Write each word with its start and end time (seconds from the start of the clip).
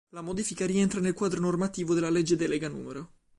La 0.15 0.21
modifica 0.21 0.65
rientra 0.65 0.99
nel 0.99 1.13
quadro 1.13 1.39
normativo 1.39 1.93
della 1.93 2.09
legge 2.09 2.35
delega 2.35 2.67
n. 2.67 3.07